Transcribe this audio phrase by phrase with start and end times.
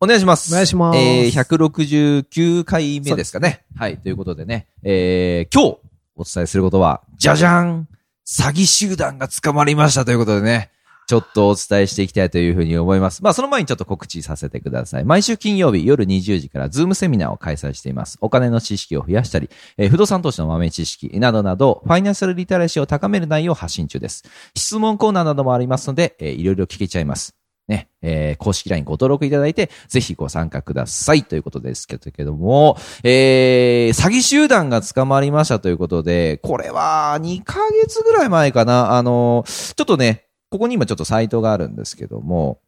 [0.00, 0.52] お願いします。
[0.52, 3.64] お願いしますえー、169回目ですかね。
[3.76, 3.98] はい。
[3.98, 5.78] ということでね、えー、今日
[6.16, 7.88] お伝えすることは、じゃじゃん
[8.26, 10.70] 詐欺集団が捕まりましたということでね、
[11.06, 13.22] ちょっとお伝えしていきたいというふうに思います。
[13.22, 15.04] まあ、その前にちょっと告知させてください。
[15.04, 18.16] 毎週金曜日夜20時からズームセミナーを開催しています。
[18.22, 24.24] お金の知識を増やしたり、えー不動産投資の豆知識などなど、ファイナンシャルリテラシーを高める内容を発信中です。
[24.56, 27.34] 質問コーナーなどもありますので、えーいろいろ聞けちゃいます。
[27.68, 31.24] ね、えー公式 LINE ご登録いただいて、ぜひご参加ください。
[31.24, 42.60] ということですけども、えー詐欺集団が捕まりましたということで、これは2ヶ月ぐらい前かな、あの、ちょっとね、ここに今ちょっとサイトがあるんですけども、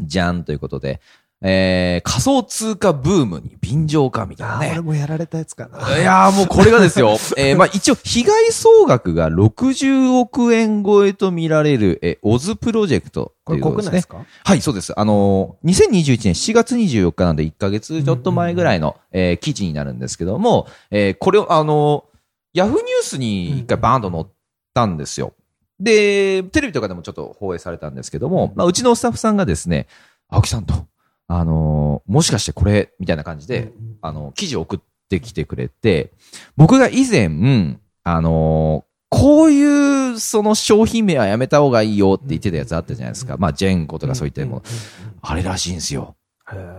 [0.00, 1.00] じゃんということで、
[1.44, 4.80] えー仮想通貨ブームに便乗かみたいなね俺。
[4.80, 5.98] もやられたやつかな。
[5.98, 7.10] いやーもうこれがですよ。
[7.36, 14.08] えーまあ一応被害総額が60億円超えと見られる、えーオズプロジェクトことれいうことですね国内です。
[14.08, 14.24] か？
[14.44, 14.98] はい、そうです。
[14.98, 24.26] あのー、2021年4月24日なんで1ヶ月ちょっと前ぐらいの、えー記事になるんですけども、えーこれをあのー、ヤフーニュースに一回バーンと載っ
[24.74, 25.32] たんですよ。
[25.80, 29.88] で、テレビとかでもちょっと放映されたんですけども、まあ、うちのスタッフさんがですね、
[30.28, 30.74] 青木さんと、
[31.34, 36.12] あのーもしかしてこれ、みたいな感じで、あの、記事を送ってきてくれて、
[36.56, 43.36] 僕が以前、あのーこういう、その商品名はやめた方がいいよって言ってたやつあったじゃないですか。
[43.36, 44.62] まあ、ジェンコとかそういったもの。
[45.20, 46.16] あれらしいんですよ。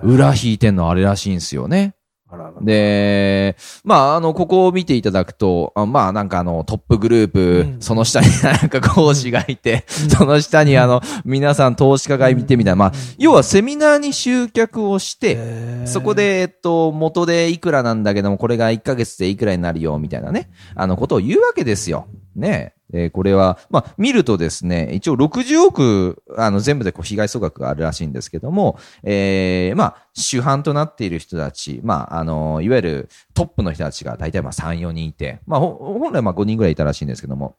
[0.04, 1.94] 裏引いてんのあれらしいんですよね。
[2.34, 7.82] あららで、まあ、あの、ここを見ていただくと、あまあ、なんかあの、トップグループ、うん。
[7.82, 22.08] その下に なんか講師がいて、その下にあの、皆さん投資家がいてみたいな、まあ、要はセミナーに集客をして、そこで、えっと、元でいくらなんだけども、これが1ヶ月でいくらになるよ、みたいなね、あの、ことを言うわけですよ。
[22.36, 23.10] ねえ。
[23.10, 37.56] これは、まあ、見るとですね、一応60億、あの、全部でこう、被害総額があるらしいんですけども、ええまあ、主犯となっている人たち、まあ、あの、いわゆるトップの人たちが大体まあ3、4人いて、まあ、ほ本来まあ5人ぐらいいたらしいんですけども、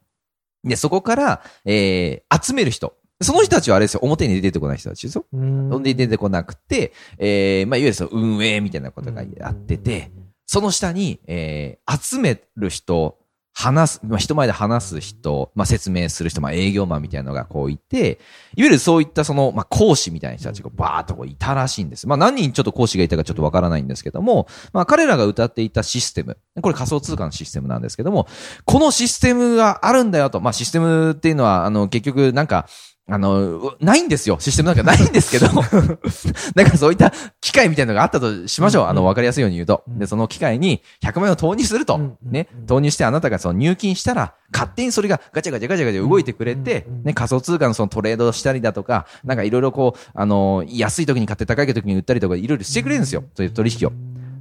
[0.63, 2.95] で、そこから、ええ集める人。
[3.21, 5.25] その人たちはあれですよ、表に出てこない人たちですよ。
[5.31, 10.11] うんほんで出てこなくて、えー、まあ、いわゆるその運営みたいなことがやってて、
[10.45, 13.17] その下に、えー、集める人、
[13.57, 18.19] 話す、まあ、人前で話す人、まあ、説明する人、まあ、営業マンみたいなのがこういて、
[18.55, 22.05] いわゆるそういったその、まあ、講師みたいな人たちがバーっとこういたらしいんです。
[22.05, 28.27] まあ、何人ちょっと講師がいたかちょっとわからないんですけども、まあ、彼らが歌っていたシステム、これ仮想通貨のシステムなんですけども、
[28.65, 32.67] このシステムがあるんだよと、まあ、システムっていうのは、あの、結局なんか、
[33.07, 34.37] あの、ないんですよ。
[34.39, 35.47] システムなんかないんですけど。
[36.55, 38.85] なんかそういった機械みたいなのがあったとしましょう。
[38.87, 39.83] あの、わかりやすいように言うと。
[39.87, 42.17] で、その機械に100万円を投入するとうん。
[42.23, 42.47] ね。
[42.65, 53.23] 投入してあなたがその入金したら、勝手にそれがガチャガチャガチャガチャ動いてくれて、ね、仮想通貨のそのトレードをしたりだとか、なんかいろいろこう、あの、安い時に買って高い時に売ったりとか、いろいろしてくれるんですよ。
[53.35, 53.91] そういう取引を。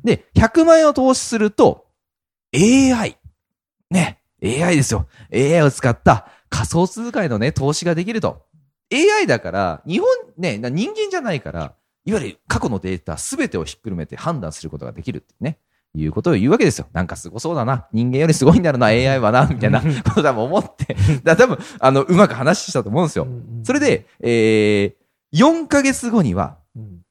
[0.05, 1.85] で、100万円を投資すると、
[2.55, 3.19] AI。
[3.91, 4.21] ね。
[4.43, 5.07] AI ですよ。
[5.33, 8.43] AI を使った仮想通貨へのね、投資ができると。
[8.93, 11.75] AI だから、日本、ね、な人間じゃないから、
[12.05, 15.59] いわゆる過去のデータすべてをひっくるめて判断することができるってね。
[15.97, 16.89] いうことを言うわけですよ。
[16.93, 17.87] なんかすごそうだな。
[17.93, 20.97] 人間よりすごいんだろうな、AI はな、みたいなこと多分思って。
[21.23, 23.28] だ多分、あの、うまく話したと思うんですよ。
[23.62, 26.59] それで、えー、4ヶ月後には、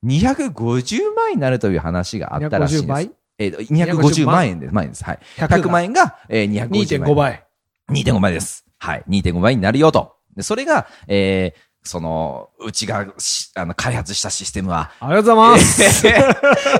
[0.05, 2.87] 250万円になるという話があったらしいん250です。
[2.87, 3.11] 倍？
[3.39, 4.73] えーと、250万円です。
[4.73, 5.03] 万円です。
[5.05, 5.19] はい。
[5.37, 7.13] 100万円が、えー、250万円。
[7.13, 7.15] 2.5。
[7.15, 7.43] 倍。
[7.89, 8.65] 2.5倍です。
[8.79, 9.03] はい。
[9.07, 10.17] 2.5倍になるよと。
[10.35, 16.07] で、それが、えー、その、うちがし、あの、開発したシステムは、ありがとうございます。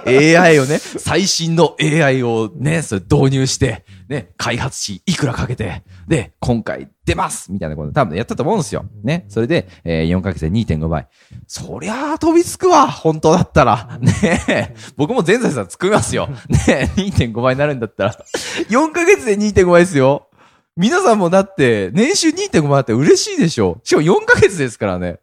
[0.07, 8.85] AI をね、最新の AI をね、それ導入して、ね、開発し、いくらかけて、で、今回出ますみたいなこと多分やったと思うんですよ。
[9.03, 9.25] ね。
[9.27, 11.07] それで、えー、4ヶ月で2.5倍。
[11.47, 13.99] そりゃあ飛びつくわ本当だったら。
[13.99, 16.27] ね僕も全財産作りますよ。
[16.67, 18.11] ね2.5倍になるんだったら。
[18.69, 20.29] 4ヶ月で2.5倍ですよ。
[20.75, 23.79] 皆さんもだって、年収2.5万あって嬉しいでしょ。
[23.83, 25.19] しかも4ヶ月ですからね。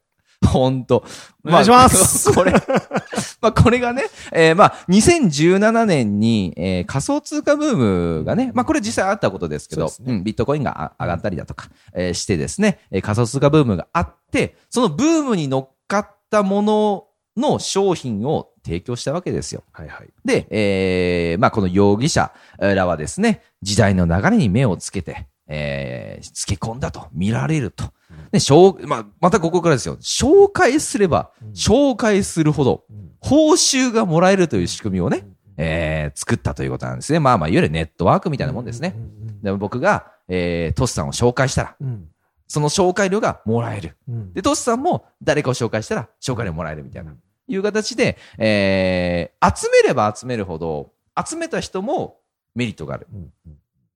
[0.46, 1.04] ほんと。
[1.44, 17.06] お願いします これ、まあこれがね、えーまあ2017年に、えー仮想通貨ブームがね、まあこれ実際あったことですけど、そうですうん、ビットコインがあ上がったりだとか、えーしてですね、えー仮想通貨ブームがあって、そのブームに乗っかったもの
[17.36, 19.64] の商品を提供したわけですよ。
[19.72, 20.08] はいはい。
[20.24, 27.84] で、えー、まあ、この容疑者らはですね、時代の流れに目をつけて、えー、つけ込んだと見られると。
[28.30, 29.96] で、紹まあ、またここからですよ。
[29.96, 32.84] 紹介すれば、紹介するほど、
[33.18, 35.26] 報酬がもらえるという仕組みをね、
[35.56, 37.18] えー、作ったということなんですね。
[37.18, 38.96] まあまあ、いわゆるネットワークみたいなもんですね。
[39.42, 42.08] で僕が、えー、トスさんを紹介したら、うん
[42.52, 43.96] その紹介料がもらえる。
[44.08, 47.14] うんで、トスさんも誰かを紹介したら紹介料もらえるみたいな、
[47.46, 50.90] いう形で、えー、集めれば集めるほど、
[51.24, 52.18] 集めた人も
[52.56, 53.06] メリットがある。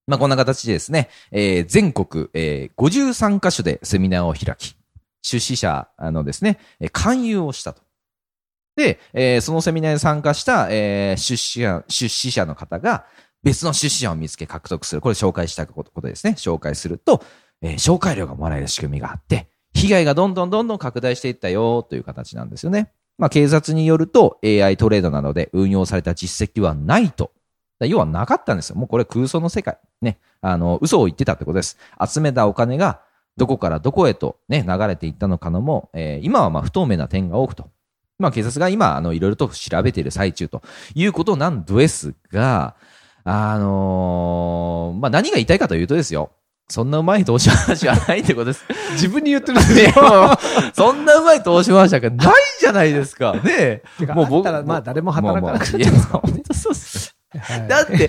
[0.06, 4.76] まあ、こんな形でですね、えー全国、えー53カ所でセミナーを開き、
[5.22, 7.82] 出資者のですね、え勧誘をしたと。
[8.76, 13.06] で、えーそのセミナーに参加した、えー出資者、出資者の方が、
[13.42, 15.00] 別の出資者を見つけ獲得する。
[15.00, 16.34] これ紹介したことことですね。
[16.38, 17.22] 紹介すると、
[17.62, 22.92] えー紹介料がもらえる仕組みがあって、被害がどんどんどんどん拡大していったよという形なんですよね。
[23.18, 27.32] まあ、警察によると AI トレードなどで運用された実績はないと。
[27.78, 28.76] だ要はなかったんですよ。
[28.76, 29.78] もうこれ空想の世界。
[30.00, 30.18] ね。
[30.40, 31.78] あの、嘘を言ってたってことです。
[32.06, 33.00] 集めたお金が
[33.36, 37.68] どこからどこへとね、流れていったのかのも、えー今はまあ不透明な点が多くと。
[38.18, 40.62] まあ警察が今、あの、いろいろと調べている最中と
[40.94, 42.76] いうことなんですが、
[43.24, 46.30] あのーまあ何が言いたいかというとですよ。
[46.68, 48.64] そんなうまい投資話はないってことです。
[48.92, 49.92] 自分に言ってるんですねよ。
[50.72, 53.34] そんなうまい投資話がないじゃないですか。
[53.34, 57.14] ねてかもう僕らまあ誰も働かなくなっちゃいや、本当そうっす。
[57.38, 58.08] はいだって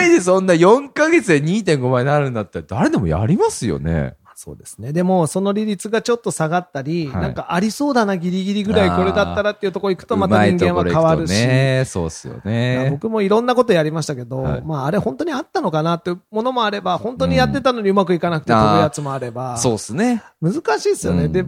[0.00, 4.16] AI でそんな4ヶ月で2.5倍になるんだったら誰でもやりますよね。
[4.34, 4.92] そうですね。
[4.92, 11.30] でも、その利率がちょっと下がったり、はいなんかありそうだな、ギリギリぐらいこれだったらっていうところ行くと、また人間は変わるし。
[11.30, 11.84] ね。
[11.86, 12.88] そうっすよね。
[12.90, 20.24] 僕もいろんなことやりましたけど、はいまああれ本当にあったのかなっていうものもあれば、本当にやってたのにうまくいかなくてうん飛ぶやつもあれば、そうっすね。
[20.40, 21.26] 難しいですよね。
[21.26, 21.44] うんで、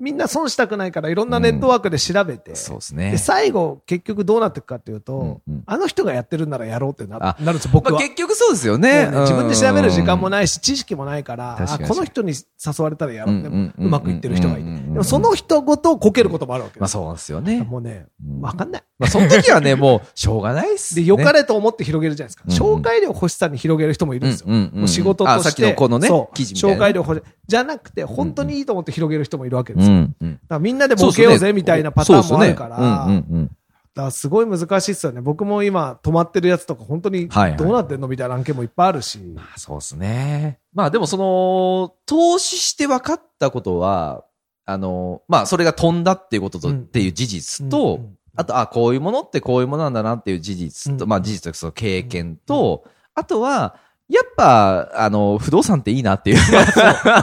[0.00, 3.18] みんな損したくないからいろんなネットワークで調べて、そうっすねで、。
[3.18, 7.92] 最後結局どうなっていくかっていうと、うんうんあの人がやってるんならやろうってなあなるんですよ、僕は。
[7.92, 9.10] まあ結局そうですよね。
[9.10, 10.48] ね自分で調べる時間もない。
[10.48, 14.62] し、知識もないから、あこの人に誘われたらやろうって、うんうんうんうまくいってる人がいて。
[14.62, 16.80] うんうんうんでもその人ごとこけることもあるわけです。
[16.80, 17.62] まあそうですよね。
[17.62, 18.82] もうねうん、わかんない。
[18.98, 21.06] まあその時はね、もうしょうがないっすで、ね。
[21.06, 22.44] 良かれと思って広げるじゃないですか。
[22.46, 24.46] うんうん紹介料欲しさに広げる人もいるんですよ。
[24.48, 25.40] うんうんうん仕事として。
[25.40, 27.22] あさっきのこのねそう記事みたいな紹介料欲しい。
[27.48, 29.94] じゃなくて、本当にいいと思って広げる人もいるわけですよ。
[29.94, 30.32] うんうん。
[30.34, 32.76] だからみんなで儲けようぜみたいなパターンもあるから。
[33.94, 35.22] だからすごい難しいっすよね。
[35.22, 39.18] 僕も今止まってるやつとか本当にはいはいどうなってんのみたいな案件もいっぱいあるし。
[39.56, 40.60] そうですね。
[40.74, 44.24] まあでもその、投資して分かったことは、
[44.66, 52.84] あの、まあそれが飛んだっていうことと、うんっていう事実うんと、うんあと、あ、こういうものってこういうものなんだなっていう事実と、うんまあ事実とその経験と、
[53.14, 53.74] あとは、
[54.08, 56.38] やっぱ、あの、不動産っていいなっていう。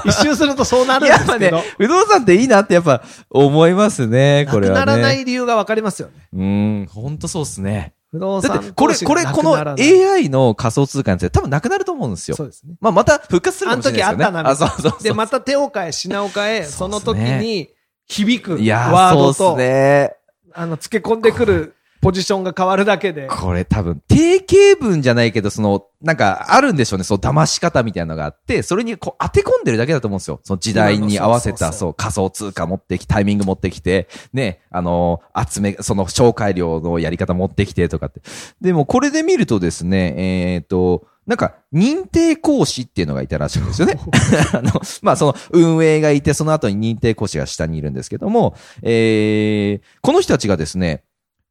[0.05, 4.79] 一周するとそうなるんですけど。、不動産っていいなってやっぱ思いますね、これはね。
[4.79, 6.13] なくならない理由がわかりますよね。
[6.33, 7.93] うん、ほんとそうっすね。
[8.11, 12.37] 不動産だって、これ、これ、この AI の仮想通貨について多分なくなると思うんですよ。
[12.37, 12.75] そうですね。
[12.79, 14.23] まあ、また復活するかあのもしれないですよね。
[14.23, 15.03] 時あったな、あ、そうそうそう。
[15.03, 17.69] で、また手を変え、品を変え、その時に
[18.07, 20.13] 響くいやー、ワードとそうっす、ね。
[20.53, 23.25] あの、付け込んでくるポジションが変わるだけで。
[23.25, 27.03] これ多分、定型文じゃないけど、その、なんか、あるんでしょうね。
[27.03, 30.39] そう、騙し方みたいなのがあって、それにこう当て込んでるだけだと思うんですよ。
[30.43, 38.21] その時代に合わせた、そう仮想通貨持ってき、タイミング持ってきて、ね、あのー集め、その紹介料のやり方持ってきてとかって。
[38.61, 40.13] でも、これで見るとですね、
[40.53, 43.99] えっ、と、なんか、認定講師っていうのがいたらしいんですよね。
[44.53, 48.53] あの、まあ、その、運営がいて、その後に認定講師が下にいるんですけども、
[48.83, 51.01] えー、この人たちがですね、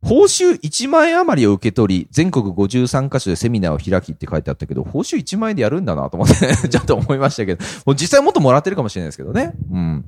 [0.05, 9.55] 報酬1万円余りを受け取り、全国53カ所でセミナーを開きって書いてあったけど、報酬1万円でやるんだなと思って、 ちょっと思いましたけど、もう実際もっともらってるかもしれないですけどね。
[9.73, 10.05] うん。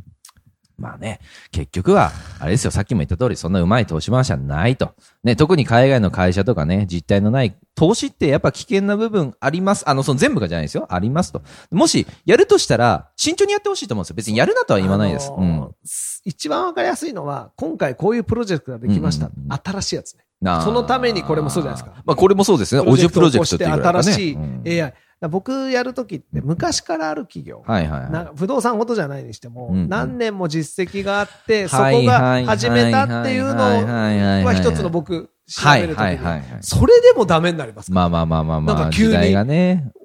[0.78, 1.20] まあね、
[1.52, 4.94] 結局は、あれですよ、さっきも言った通り、そんなうまい投資話はないと。
[5.24, 9.88] ね、特に海外の会社とかね、実態のない、投資ってやっぱ危険な部分あります。
[9.88, 10.86] あの、その全部がじゃないですよ。
[10.90, 11.42] ありますと。
[11.70, 14.16] もし、やるとしたら、慎重にやってほしいと思うんですよ。
[14.16, 15.32] 別にやるなとは言わないです。
[15.34, 19.58] あのー一番わかりやすいのは、今回こういうプロジェクトができましたうんうんうん。
[19.64, 20.24] 新しいやつね。
[20.42, 22.82] そのためにこれもそうじゃないですかまあこれもそうですね。
[22.86, 24.76] オジプロジェクトっていうね新しいうん AI。
[24.76, 27.62] だから僕やるときって昔からある企業。
[27.66, 28.36] はいはいはい。
[28.36, 36.18] 不動産ごとじゃないにしても、うんうん何年も実績があって、そはいこが始めたっていうのは一つの僕、調はいべるときに。
[36.60, 39.34] それでもダメになりますまあまあまあまあまあ、なんか急に。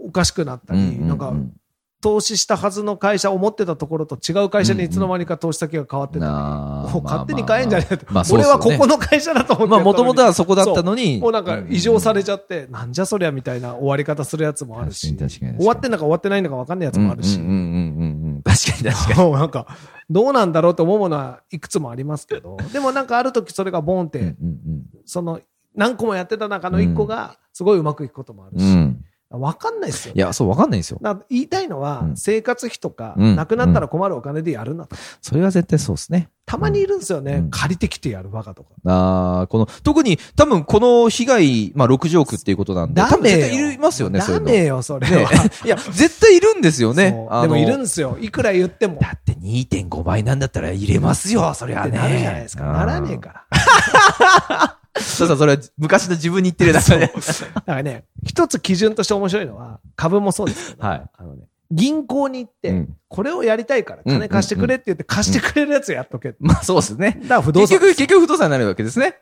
[0.05, 1.33] おかしくなったり、なんか
[2.01, 8.05] 投資したはずの会社、思ってたところと違う会社にいつの間にか投資先が変わってたり、なあもう勝手に変えんじゃねえと。
[8.11, 11.19] まあそうっ俺はここの会社だと思ってまあ、もともとはそこだったのに。
[11.19, 17.65] もうなんか異常されちゃって、なんじゃそりゃみたいな終わり方するやつもあるし、終わってんだか終わってないんだか分かんないやつもあるし、うんうんうんうん
[18.35, 18.41] うん。
[18.43, 19.19] 確かに確かに。
[19.29, 19.67] もうなんか、
[20.09, 25.39] どうなんだろうと思うものはいくつもありますけど、でもなんかある時それがボンって、うんうんその、
[25.75, 28.71] 何個もやってた中の一個が、すごいうまくいくこともあるし、うん。
[28.71, 28.90] うん。
[29.31, 30.19] わかんないですよい。
[30.19, 30.99] や、そう、わかんないんですよ。
[31.29, 34.95] 言いたいのは、うん生活費とか、うんなくなったら困るお金でやるなと。
[35.21, 36.29] それは絶対そうですね。
[36.45, 38.69] たまにいるんですよね、うん借りてきてやるバカとか。
[38.85, 43.37] ああ、この、特に、多分この被害、まあ60億っていうことなんで、ダメよ。
[43.37, 44.45] 絶対いますよね、そういうの。
[44.47, 45.07] ダメよ、それ。
[45.65, 47.11] いや、絶対いるんですよね
[47.41, 48.17] でもいるんですよ。
[48.19, 48.99] いくら言っても。
[48.99, 51.97] だって2.5倍なんだったら入れますよ、それはね。
[51.97, 52.65] なるじゃないですか。
[52.65, 54.77] ならねえから。
[55.01, 55.05] ら。
[55.07, 57.07] そうそう、それは昔の自分に言ってるだけで。
[57.07, 57.11] だ
[57.61, 66.29] からね、一つ基準として面白いのは、株もそうですけど、はいあのね、銀行に行って、うんこれをやりたいから金貸してくれって言って貸してくれるやつやっとけ。
[66.29, 67.21] だかまあそうですね。
[67.27, 67.77] ら不動産。
[67.77, 69.15] 結局、結局不動産になるわけですね。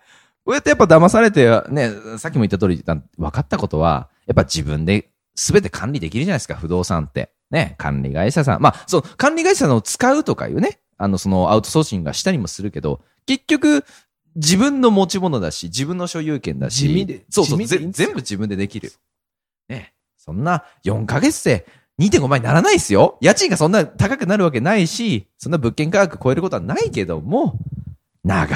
[0.45, 7.31] こうやってやっぱ騙されて、ね、さっきも言った通り、分かったことは、やっぱ自分で全て管理できるじゃないですか、不動産って。
[7.49, 8.61] ね、管理会社さん。
[8.61, 13.85] まあ、そう、管理会社のを使うとかいうね、あの、そのアウトソーシングがしたりもするけど、結局、
[14.39, 18.91] 自分の持ち物だし、自分の所有権だし、地味でそうそう、地味でいいんですよぜ全部自分でできる。
[19.67, 21.67] ね、そんな4ヶ月で
[21.99, 23.17] 2.5倍にならないですよ。
[23.19, 27.59] 家賃がそんな高くなるわけないし、そんな物件価格超えることはないけども、
[28.23, 28.47] 長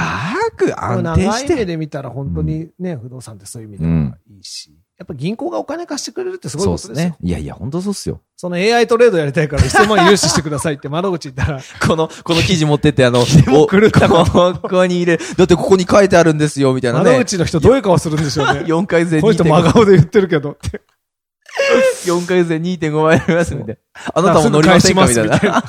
[0.58, 1.65] く安定長い目して。
[1.65, 4.72] で見たら本当にね、不動産ってそういう意味ではいいし。
[5.00, 7.10] やっぱ銀行がお金貸してくれるってすごいことですよ。
[7.10, 7.15] ね。
[7.22, 8.22] いやいや、本当そうっすよ。
[8.38, 14.24] その AI トレードやりたいから1000万融資してくださいって窓口行ったら、 この、この記事持ってって、あの、 お狂ったこ
[14.62, 17.05] ここに入れ、だってここに書いてあるんですよ、みたいなね。
[17.05, 18.62] 窓口の人どういう顔するんでしょうね。
[18.67, 20.82] 4回税この人真2.5顔で言ってるけどって。
[22.05, 24.12] 4回税2.5倍ありますみたいな。
[24.13, 25.08] あなたも乗りませんか？
[25.08, 25.63] みたいな。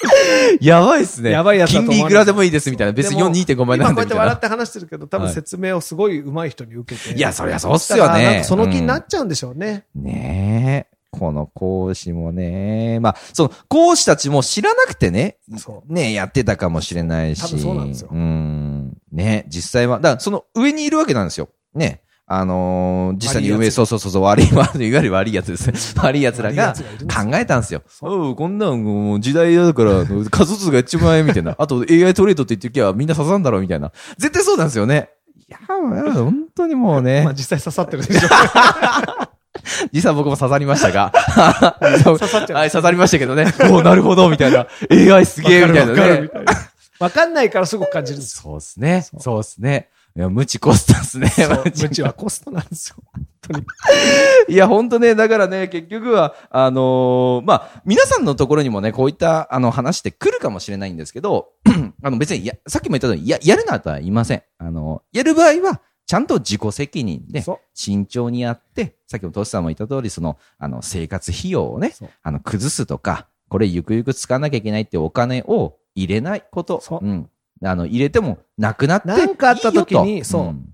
[0.60, 1.30] やばいっすね。
[1.30, 2.92] やばいやつ金利いくらでもいいですみたいな。
[2.92, 4.38] 別にでも2.5倍な今こうやって笑っ。
[4.38, 7.14] て話してるけど、多分説明をすごい上手い人に受けて。
[7.16, 8.44] いや、そりゃそうっすよねだからなんか。
[8.44, 9.84] その気になっちゃうんでしょうね。
[9.94, 10.98] ねえ。
[11.10, 13.00] この講師もね。
[13.00, 17.40] まあ、その、講師たちも知らなくてね、そねやってたかもしれないし。
[17.40, 18.92] 多分そうなんですよん。
[19.10, 21.48] ね実際は、だからその上にいるわけなんですよ。
[21.74, 22.02] ね。
[22.30, 25.78] あのー実際に上、悪いやつそうそうそうそう、悪い、悪い、いわゆる悪いやつですね。
[26.04, 27.82] 悪いやがつがいるんですよ考えたんですよ。
[28.02, 31.56] おうこんなんもう時代だから、数数が一番みたいな。
[31.58, 33.92] あと AI トレードって言ってきゃみんな刺さんだろうみたいな。
[34.18, 35.08] 絶対そうなんですよね。
[35.48, 37.22] いや、本当にもうね。
[37.24, 38.28] まあ実際刺さってるでしょ。
[39.92, 41.12] 実際僕も刺さりましたが。
[42.04, 43.46] 刺さっちゃうはい、刺さりましたけどね。
[43.70, 44.66] おおなるほど、みたいな。
[44.90, 46.28] AI すげえ、みたいなね
[46.98, 48.42] わかんないからすごく感じるんですよ。
[48.42, 49.06] そうですね。
[49.18, 49.88] そうですね。
[50.18, 51.30] いや、無知コストですね。
[51.80, 52.96] 無知はコストなんですよ。
[53.12, 53.64] 本当に。
[54.52, 61.50] いや、本当ね、だからね、結局は、あのーまあ、皆さんのところにもね、こういった、あの、話って来るかもしれないんですけど、
[62.02, 64.42] あの、別に、や、さっきも言ったように、や、やるなとは言いません。
[64.58, 71.94] あの、やる場合は、ちゃんと自己責任で慎重にやって、さっきもトシさんも言った通り、その、あの、生活費用をね
[72.24, 76.82] あの、崩すとか、これゆくゆく使わなきゃいけないってお金を入れないこと。
[77.00, 77.30] うん。
[77.64, 79.26] あの、入れてもなくなっていいよと。
[79.26, 80.64] なんかあった時にそうんん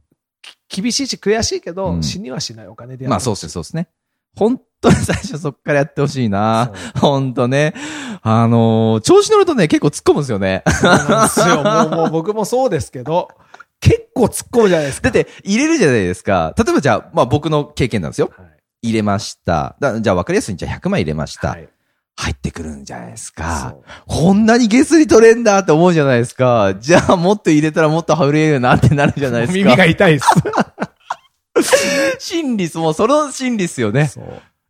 [0.69, 3.11] 厳しいし悔しいけど、うん死にはしないお金でやる。
[3.11, 3.89] まあそうですね、そうですね。
[4.37, 6.73] 本当に最初そっからやってほしいな。
[6.97, 7.75] 本当ね。
[8.23, 10.63] あのー調子乗るとね、結構突っ込むんですよね。
[10.67, 11.63] そうなんですよ。
[11.63, 13.29] もう、もう僕もそうですけど、
[13.81, 15.11] 結構突っ込むじゃないですか。
[15.11, 16.55] だって、入れるじゃないですか。
[16.59, 18.33] 例えばじゃあ、まあ僕の経験なんですよ。
[18.37, 19.77] はい入れました。
[19.81, 21.49] だじゃあ分かりやすいんじゃあ100万入れました。
[21.49, 21.67] はい
[22.17, 26.75] 入ってくるんじゃないですかこんなに下水取れんだって思うじゃないですか。
[26.79, 29.59] じゃあもっと入れたらもっと入れるよなってなるじゃないですか。
[29.59, 30.27] 耳が痛いです。
[32.19, 34.11] 心理っす、もうその心理っすよね。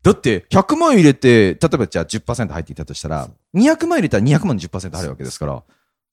[0.02, 5.62] だって、100万入れて、例えばじゃあ10%入っていたとしたら、200万入れたら200万の10%入るわけですから。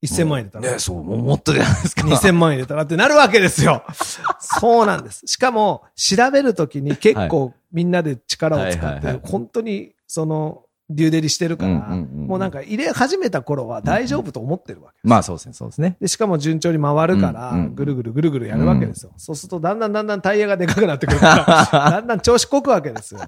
[0.04, 0.72] 1000万入れたら。
[0.74, 2.08] ね、そう、もっとじゃないですか。
[2.08, 3.84] 2000万入れたらってなるわけですよ。
[4.40, 5.24] そうなんです。
[5.28, 10.64] しかも、調べるときに結構みんなで力を使って本当に、その、
[10.96, 14.98] デューデリしてるから、うんうんうんもうなんか入れ始めた頃は大丈夫と思ってるわけ。
[15.04, 15.98] まあそうですね、そうですね。
[16.00, 19.12] で、しかも順調に回るからうんうん、ぐるぐるぐるぐるやるわけですよ。
[19.18, 23.20] そうすると、だんだんだんだんタイヤがでかくなってくるから、 だんだん調子こくわけですよ。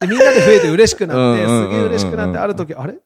[0.00, 2.92] で、みんなで増えて嬉しくなって、うんうんうんうんすげえ嬉しくなって、ある時、あれ？
[2.92, 2.98] み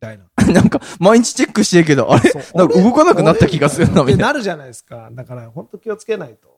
[0.00, 0.24] たいな。
[0.52, 2.32] なんか、毎日チェックしてるけど、あれ？
[2.54, 4.26] なんか動かなくなった気がするな、みたいな。
[4.26, 5.10] なるじゃないですか。
[5.12, 6.52] だから、本当気をつけないと。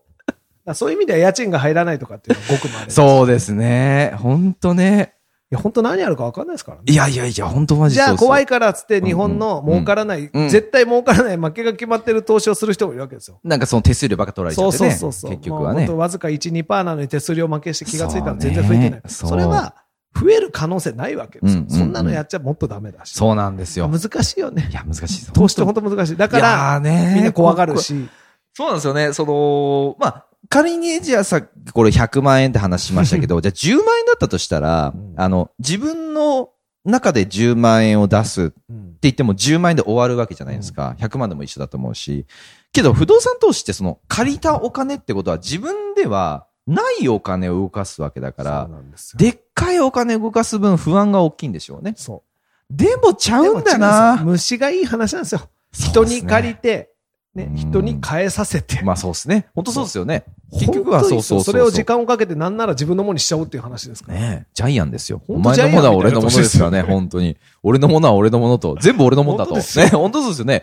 [0.75, 2.87] そういう意味では家賃が入らないとかっていうのはごくまれ。
[2.87, 2.91] う。
[2.91, 4.15] そうですね。
[4.17, 5.14] ほんとね。
[5.55, 6.83] いや、本当何やるか分かんないですからね。
[6.89, 13.39] いやいやいや、ほんとマジじゃあ怖いかからっつって日本の儲からない、うん絶対儲からない負けが決まってる投資をする人もいるわけですよ。
[13.45, 14.91] なんかその手数料ばっか取られちゃそうってね。
[14.93, 15.31] そうそうそう。
[15.31, 19.03] 結局はねわずか1、2%なのに手数料負けして気がついたら全然増えてない。
[19.07, 19.75] そそうそれは
[20.15, 21.61] 増える可能性ないわけですよ。
[21.61, 23.15] うんうんうんそんなのやっちゃもっとダメだし。
[23.15, 23.89] そうなんですよ。
[23.89, 24.75] 難しいよねい。
[24.75, 25.33] や、難しい。
[25.33, 26.17] 投資って本当難しい。
[26.17, 28.09] だから、みんな怖がるし。
[28.55, 29.13] そうなんですよね。
[29.13, 36.51] その、まあ、仮にじゃあさっきこれ100万円って話しましたけど、 じゃあ10万円だったとしたら、うんあの、自分の
[36.85, 40.95] 中で10万円を出すってうん言っても10万円で終わるわけじゃないですか。
[41.01, 42.25] 100万でも一緒だと思うし。
[42.73, 48.71] けど、不動産投資ってその、借りたお金ってことは自分ではないお金を動かすわけだから
[49.17, 49.33] で。
[49.33, 51.95] でっかいお金動かす分不安が大きいんでしょうね。
[51.97, 52.23] そ
[52.71, 53.55] でもちゃう。
[53.55, 55.43] うんだな虫がいい話なんですよ。
[55.73, 56.94] 人に借りて、
[57.35, 58.83] ねうん、人に返させて。
[58.83, 59.47] まあそうですね。
[59.55, 60.25] 本当そうですよね。
[60.53, 61.41] 結局はそうそうそう。
[61.45, 64.19] それを時間をかけてなんなら自分のものにしちゃおうっていう話ですから。
[64.21, 65.21] ねえ、ジャイアンですよ。
[65.27, 67.37] お前のものは俺のものですからね、本当に。
[67.63, 68.77] 俺のものは俺のものと。
[68.81, 69.55] 全部俺のものだと。
[69.57, 69.63] ね、
[69.93, 70.63] 本当そうですよね。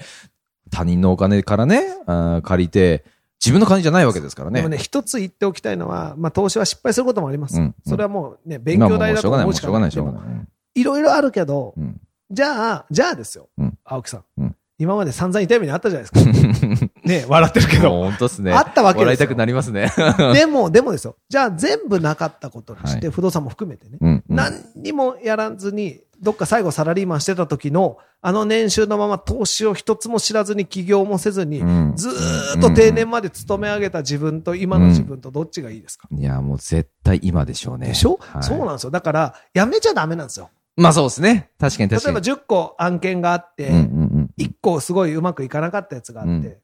[0.72, 3.04] 他人のお金からね、あー借りて、
[3.44, 4.60] 自分の金じゃないわけですからね。
[4.60, 7.60] でもね、一つ言っておきたいのは、まあ投資は失敗することもあります。
[7.60, 9.68] うんそれはもうね、勉強代だと思うしかない。
[9.68, 10.48] しょうがない、しょうがない、しょうがない。
[10.75, 12.00] いろいろあるけど、うん
[12.34, 13.50] じゃあ、じゃあですよ。
[13.58, 16.90] うん青木さん,、うん今まで散々痛い目にあったじゃないですか。
[17.06, 18.02] ね、笑ってるけもど。
[18.02, 18.52] う本当っすね。
[18.52, 19.92] あったわけですよ笑いたくなりますね。
[20.34, 21.18] でも、でもですよ。
[21.30, 37.90] じゃあ全部なかったことにして、は不動産も含めてね、うんうん何にもやらずに、どっか最後サラリーマンしてた時の、あの年収のまま投資を一つも知らずに起業もせずに、うんずーっと定年まで勤め上げた自分と今の自分とどっちがいいですか、いや、もう絶対今でしょうね。
[37.90, 38.90] でしょ、はいそうなんですよ。
[38.90, 40.50] だから、やめちゃダメなんですよ。
[40.78, 41.50] まあそうですね。
[41.60, 42.38] 確かに例えば確かに。
[42.38, 44.00] 10個案件があって、うんうん
[44.45, 46.39] 1個すごいうまくいかなかったやつがあうん。
[46.39, 46.60] って、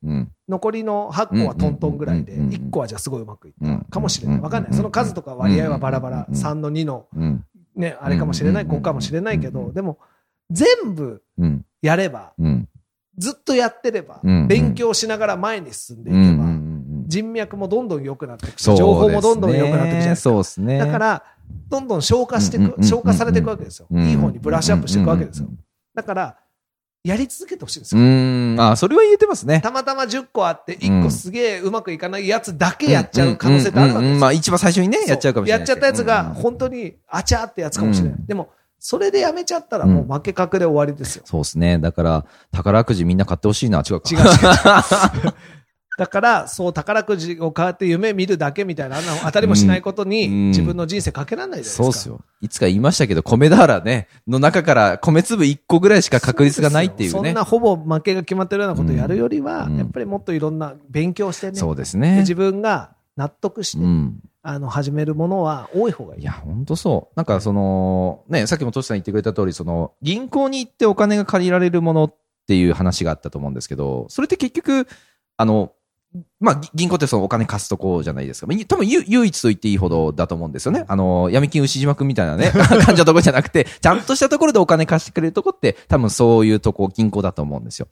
[0.48, 2.62] 残りの8個はトントンぐらいで、うんうんうんうん。
[2.67, 4.41] 1個はじゃあすごいうまくいっうんたかもしれない。
[4.41, 4.74] わかんない。
[4.74, 6.25] その数とか割合はバラバラ。
[6.29, 7.46] うん3の2のうん。
[7.75, 10.00] ね、あれかもしれない、うん5かもしれないけど、うんでも、
[10.50, 11.65] 全部うん。
[11.81, 12.67] やれば、うん。
[13.17, 16.67] ずっとやってればうん、勉強しながら前に進んでいけば、うん
[17.07, 20.43] 人脈もどんどん良くなっていくし、情報もどんどん良くなっていくじゃないですか。
[20.43, 20.77] すね。
[20.77, 21.24] だから、
[21.69, 23.88] どんどん消化していく、消化されていくわけですよ。
[23.89, 25.48] うんいい方にブラッシュアップしていくわけですよ。
[25.96, 26.38] だから、
[27.04, 28.06] やり続けてほしいんですうよ。
[28.06, 28.62] ーん。
[28.62, 29.62] あ、それは言えてますね。
[29.62, 34.20] たまたま10個あって、1個すげえうまくいかないやつだけやっちゃう可能性ってあるわけですよ。
[34.20, 35.60] まあ一番最初にね、やっちゃうかもしれない。
[35.60, 38.13] やっちゃったやつが、うん本当に、あちゃーってやつかもしれない。
[38.13, 38.50] うんでも、
[38.80, 41.24] それでやめちゃったらもう負け確で終わりですよ。
[41.25, 41.80] そうですね。
[41.80, 43.80] だから、宝くじみんな買ってほしいな。
[43.80, 44.10] 違うか。
[44.12, 45.34] 違う違う違う。
[45.98, 51.83] だから、そう宝くじを買って夢見るだけみたいな、あんな当たりもしないことにうん自分の人生かけられないじゃないですか。
[51.83, 52.22] そうっすよ。
[52.40, 57.44] いつか言いましたけど、米俵ね、の中から米粒1個ぐらいしか確率がないっていうねそんな。
[57.44, 62.20] ほぼ負けが決まってるようなことをやるよりは、うんやっぱりもっといろんな勉強してね、そうですでね。
[62.20, 64.20] 自分が納得して、うん。
[64.44, 66.22] あの、始めるものは多い方がいい。
[66.22, 67.14] いや、ほんとそう。
[67.18, 72.16] なんかその、ね、さっきもトシさん言ってくれた通り、その、銀行に行ってお金が借りられるものっ
[72.48, 74.88] ていう話があったと思うんですけど、それって結局、
[75.36, 75.74] あの、
[76.39, 78.48] まあ、ぎ銀行ってそのお金貸すとこじゃないですか。
[78.48, 80.85] まあ多分ゆ唯一と言っていいほどだと思うんですよね。
[80.87, 82.51] あの、闇金牛島くんみたいなね、
[82.85, 87.87] 感じのとこじゃなくて、ちゃんとしたところでお金貸してくれるとこって、多分そういうとこ、銀行だと思うんですよ。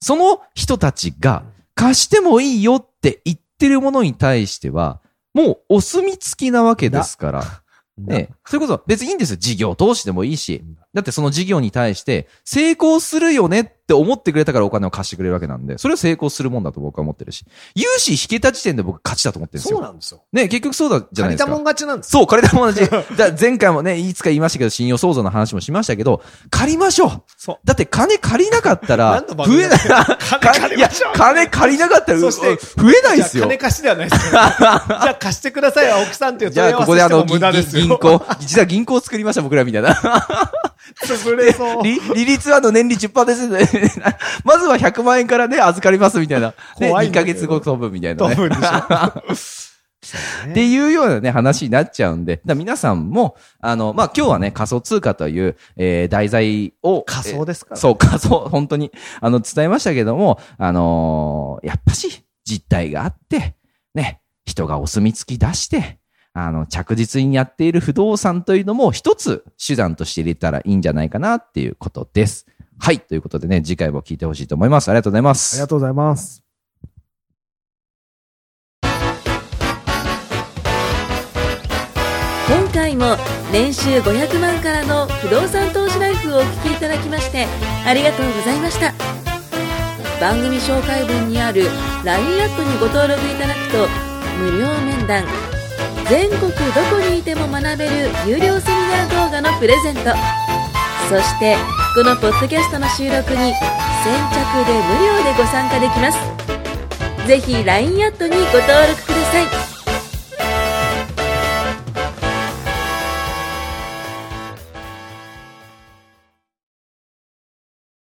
[0.00, 5.00] その人たちが、貸してもいいよって言ってるものに対しては、
[5.32, 7.62] もうお墨付きなわけですから。
[7.98, 9.36] ね、それこそ別にいいんですよ。
[9.36, 10.64] 事業投資でもいいし。
[10.94, 17.44] だってその事業に対して成功するよねって思ってくれたからお金を貸してくれるわけなんで、それは成功するもんだと僕は思ってるし。
[17.74, 19.78] 融資引けた時点で僕勝ちだと思ってるんですよ。
[19.78, 20.22] そうなんですよ。
[20.32, 21.46] ね、結局そうだじゃないですか。
[21.46, 22.88] 借りたもん勝ちなんですそう、借りたもん同じ。
[23.16, 27.22] だ前回もね、いつか言いましたけど、信用創造の話もしましたけど、借りましょう。
[27.36, 27.58] そう。
[27.64, 29.78] だって金借りなかったら 増えない。
[29.78, 33.44] 金借りましょう金借りなかったら、そしてう増えないですよ。
[33.44, 34.30] 金貸しではないですよ。
[34.32, 39.90] じゃあ貸してください、青木さんっていうじゃあ、ここであの、問い合わせしても無駄ですよ銀行、実は銀行を作りました、僕らみたいな。
[41.02, 41.82] 潰れそう。
[41.82, 43.79] 利利率はの年利10%ですね。
[44.44, 46.48] まずは100万円からね、預かりますみたいな。
[46.78, 48.34] ね、2怖いんだけどヶ月後飛ぶみたいなね。
[48.34, 49.70] 飛ぶんでしょ。
[50.50, 57.02] っていうようなね、話になっちゃうんで、皆さんも、あの、まあ、今日はね、仮想通貨という、えー、題材を。
[57.02, 58.90] 仮想ですからえーそう、仮想、本当に、
[59.20, 63.56] あの、伝えましたけども、あのーやっぱし、実態があって、
[63.94, 66.00] ね、人がお墨付き出して、
[66.32, 72.46] あの、着実にやっている不動産というのも一つ手段として入れたらいいんじゃないかなっていうことです。
[72.80, 73.00] はい。
[73.00, 74.88] ということでね、次回も聞いてほしいと思います。
[74.88, 75.56] ありがとうございます。
[75.56, 76.42] ありがとうございます。
[82.48, 83.16] 今回も
[83.52, 87.46] 年収500万からの不動産投資ライフをお聞きいただきまして
[87.86, 88.92] ありがとうございました
[90.20, 91.62] 番組紹介文にある
[92.04, 93.88] LINE アットにご登録いただくと
[94.38, 95.24] 無料面談
[96.08, 96.56] 全国ど
[96.90, 100.10] こにいても学べる有料セミナー動画のプレゼント
[101.08, 101.56] そして
[101.92, 106.18] このポッドキャストの収録に先着で無料でご参加できます。
[107.26, 108.54] ぜひ LINE アットにご登
[108.88, 109.69] 録ください。